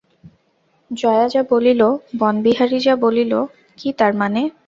জয়া 0.91 1.25
যা 1.27 1.41
বলিল, 1.51 1.81
বনবিহারী 2.19 2.79
যা 2.79 2.93
বলিল, 2.95 3.33
কী 3.77 3.89
তার 3.99 4.13
মানে? 4.13 4.41